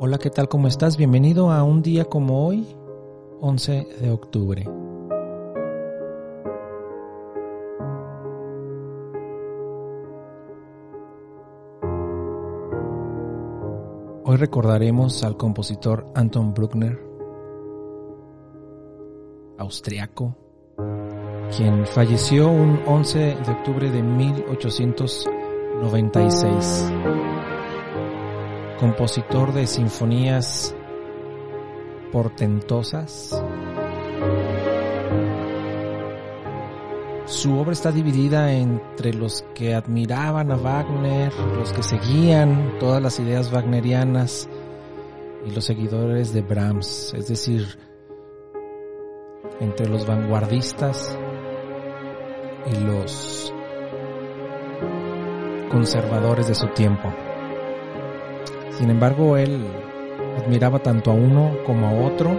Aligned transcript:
Hola, 0.00 0.18
¿qué 0.18 0.30
tal? 0.30 0.48
¿Cómo 0.48 0.68
estás? 0.68 0.96
Bienvenido 0.96 1.50
a 1.50 1.64
un 1.64 1.82
día 1.82 2.04
como 2.04 2.46
hoy, 2.46 2.64
11 3.40 3.88
de 4.00 4.12
octubre. 4.12 4.64
Hoy 14.24 14.36
recordaremos 14.36 15.24
al 15.24 15.36
compositor 15.36 16.06
Anton 16.14 16.54
Bruckner, 16.54 16.96
austriaco, 19.58 20.36
quien 21.56 21.84
falleció 21.88 22.48
un 22.48 22.78
11 22.86 23.18
de 23.18 23.50
octubre 23.50 23.90
de 23.90 24.04
1896 24.04 26.92
compositor 28.78 29.52
de 29.52 29.66
sinfonías 29.66 30.74
portentosas. 32.12 33.42
Su 37.26 37.58
obra 37.58 37.72
está 37.72 37.92
dividida 37.92 38.52
entre 38.52 39.12
los 39.12 39.44
que 39.54 39.74
admiraban 39.74 40.50
a 40.50 40.56
Wagner, 40.56 41.32
los 41.56 41.72
que 41.72 41.82
seguían 41.82 42.78
todas 42.80 43.02
las 43.02 43.20
ideas 43.20 43.52
wagnerianas 43.52 44.48
y 45.44 45.50
los 45.50 45.64
seguidores 45.64 46.32
de 46.32 46.40
Brahms, 46.40 47.12
es 47.14 47.28
decir, 47.28 47.78
entre 49.60 49.88
los 49.88 50.06
vanguardistas 50.06 51.18
y 52.72 52.84
los 52.84 53.52
conservadores 55.70 56.48
de 56.48 56.54
su 56.54 56.68
tiempo. 56.68 57.12
Sin 58.78 58.90
embargo, 58.90 59.36
él 59.36 59.66
admiraba 60.40 60.78
tanto 60.78 61.10
a 61.10 61.14
uno 61.14 61.56
como 61.66 61.88
a 61.88 61.92
otro 61.92 62.30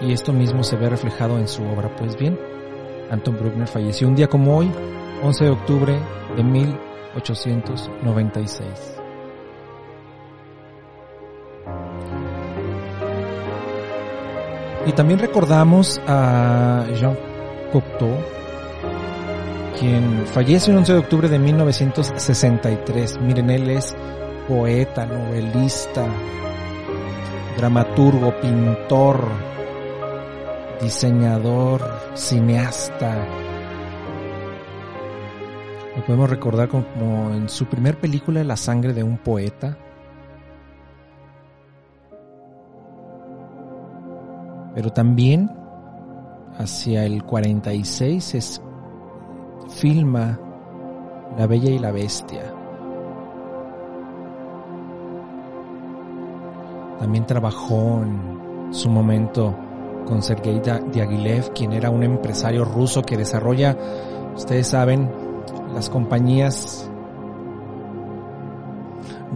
y 0.00 0.12
esto 0.12 0.32
mismo 0.32 0.62
se 0.62 0.76
ve 0.76 0.88
reflejado 0.88 1.36
en 1.38 1.48
su 1.48 1.64
obra. 1.64 1.90
Pues 1.96 2.16
bien, 2.16 2.38
Anton 3.10 3.36
Bruckner 3.36 3.66
falleció 3.66 4.06
un 4.06 4.14
día 4.14 4.28
como 4.28 4.56
hoy, 4.56 4.70
11 5.20 5.44
de 5.44 5.50
octubre 5.50 5.98
de 6.36 6.44
1896. 6.44 8.68
Y 14.86 14.92
también 14.92 15.18
recordamos 15.18 16.00
a 16.06 16.84
Jean 16.94 17.18
Cocteau, 17.72 18.16
quien 19.78 20.26
fallece 20.26 20.70
el 20.70 20.78
11 20.78 20.92
de 20.92 20.98
octubre 20.98 21.28
de 21.28 21.38
1963. 21.38 23.20
Miren, 23.20 23.50
él 23.50 23.70
es 23.70 23.94
poeta, 24.48 25.06
novelista, 25.06 26.06
dramaturgo, 27.56 28.38
pintor, 28.40 29.28
diseñador, 30.80 31.82
cineasta. 32.14 33.26
Lo 35.96 36.04
podemos 36.04 36.28
recordar 36.28 36.68
como 36.68 37.30
en 37.32 37.48
su 37.48 37.66
primer 37.66 37.98
película 37.98 38.42
La 38.42 38.56
sangre 38.56 38.92
de 38.92 39.02
un 39.02 39.18
poeta. 39.18 39.76
Pero 44.74 44.90
también 44.90 45.50
hacia 46.58 47.04
el 47.04 47.22
46 47.22 48.34
es 48.34 48.60
filma 49.74 50.38
La 51.36 51.46
Bella 51.46 51.70
y 51.70 51.78
la 51.78 51.90
Bestia. 51.90 52.42
También 57.00 57.26
trabajó 57.26 58.02
en 58.02 58.72
su 58.72 58.88
momento 58.88 59.54
con 60.06 60.22
Sergei 60.22 60.60
Diaghilev, 60.60 61.52
quien 61.52 61.72
era 61.72 61.90
un 61.90 62.02
empresario 62.02 62.64
ruso 62.64 63.02
que 63.02 63.16
desarrolla, 63.16 63.76
ustedes 64.36 64.68
saben, 64.68 65.10
las 65.74 65.90
compañías 65.90 66.88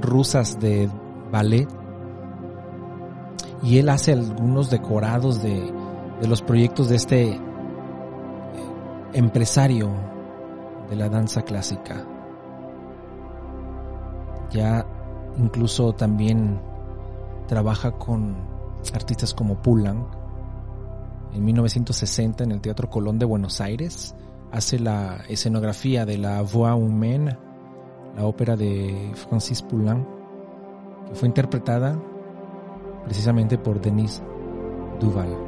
rusas 0.00 0.60
de 0.60 0.88
ballet. 1.32 1.68
Y 3.62 3.78
él 3.78 3.88
hace 3.88 4.12
algunos 4.12 4.70
decorados 4.70 5.42
de, 5.42 5.72
de 6.20 6.28
los 6.28 6.42
proyectos 6.42 6.88
de 6.88 6.96
este 6.96 7.40
empresario 9.12 9.90
de 10.88 10.96
la 10.96 11.08
danza 11.08 11.42
clásica. 11.42 12.04
Ya 14.50 14.86
incluso 15.38 15.92
también 15.92 16.60
trabaja 17.46 17.92
con 17.92 18.36
artistas 18.94 19.34
como 19.34 19.60
Poulenc. 19.60 20.06
En 21.34 21.44
1960 21.44 22.44
en 22.44 22.52
el 22.52 22.60
Teatro 22.60 22.88
Colón 22.88 23.18
de 23.18 23.26
Buenos 23.26 23.60
Aires 23.60 24.14
hace 24.50 24.78
la 24.78 25.18
escenografía 25.28 26.06
de 26.06 26.16
la 26.16 26.40
Voix 26.42 26.74
Humaine, 26.74 27.36
la 28.16 28.24
ópera 28.24 28.56
de 28.56 29.12
Francis 29.14 29.62
Poulenc, 29.62 30.06
que 31.08 31.14
fue 31.14 31.28
interpretada 31.28 31.98
precisamente 33.04 33.58
por 33.58 33.80
Denise 33.80 34.22
Duval. 35.00 35.47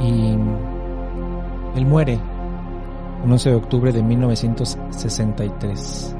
Y 0.00 0.36
él 1.74 1.86
muere 1.86 2.20
el 3.24 3.32
11 3.32 3.50
de 3.50 3.56
octubre 3.56 3.92
de 3.92 4.02
1963. 4.02 6.14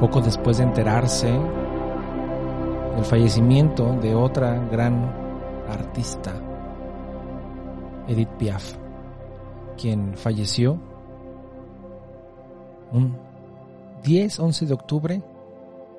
Poco 0.00 0.20
después 0.22 0.58
de 0.58 0.64
enterarse 0.64 1.30
del 2.96 3.04
fallecimiento 3.04 3.96
de 4.00 4.14
otra 4.14 4.58
gran 4.70 5.12
artista, 5.68 6.32
Edith 8.08 8.30
Piaf, 8.38 8.76
quien 9.76 10.14
falleció 10.16 10.78
un 12.92 13.16
10-11 14.04 14.66
de 14.66 14.74
octubre, 14.74 15.22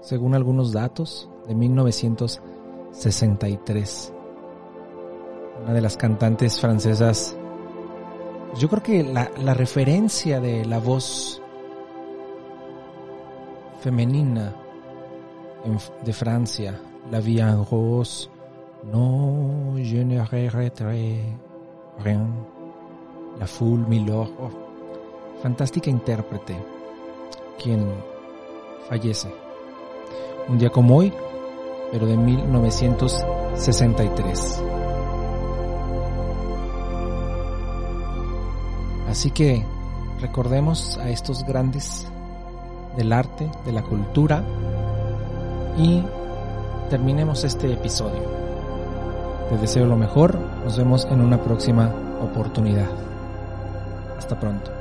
según 0.02 0.36
algunos 0.36 0.72
datos, 0.72 1.28
de 1.48 1.56
1963. 1.56 4.14
Una 5.64 5.74
de 5.74 5.82
las 5.82 5.98
cantantes 5.98 6.60
francesas, 6.60 7.36
yo 8.58 8.70
creo 8.70 8.84
que 8.84 9.04
la, 9.04 9.30
la 9.44 9.54
referencia 9.54 10.40
de 10.40 10.66
la 10.66 10.80
voz 10.80 11.42
femenina 13.82 14.56
de 16.04 16.14
Francia, 16.14 16.80
La 17.12 17.20
Vie 17.20 17.42
en 17.42 17.64
Rose, 17.66 18.30
No, 18.84 19.76
je 19.78 20.04
ne 20.04 20.24
regretterai 20.24 21.38
rien, 22.00 22.34
La 23.38 23.46
Foule 23.46 23.86
Milord, 23.88 24.32
oh, 24.40 24.50
fantástica 25.44 25.92
intérprete 25.92 26.81
quien 27.62 27.86
fallece. 28.90 29.32
Un 30.48 30.58
día 30.58 30.70
como 30.70 30.98
hoy, 30.98 31.14
pero 31.92 32.08
de 32.08 32.18
1963. 32.18 34.64
Así 39.10 39.32
que 39.32 39.66
recordemos 40.20 40.98
a 40.98 41.10
estos 41.10 41.44
grandes 41.44 42.08
del 42.96 43.14
arte, 43.14 43.50
de 43.66 43.72
la 43.72 43.84
cultura 43.84 44.44
y 45.78 46.04
terminemos 46.90 47.44
este 47.44 47.72
episodio. 47.74 48.42
Te 49.50 49.58
deseo 49.58 49.86
lo 49.86 49.98
mejor, 49.98 50.40
nos 50.64 50.78
vemos 50.78 51.06
en 51.12 51.20
una 51.22 51.42
próxima 51.42 51.92
oportunidad. 52.22 52.90
Hasta 54.18 54.40
pronto. 54.40 54.81